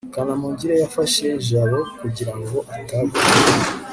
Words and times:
kanamugire 0.13 0.75
yafashe 0.83 1.25
jabo 1.47 1.79
kugira 1.99 2.33
ngo 2.39 2.57
atagwa 2.75 3.19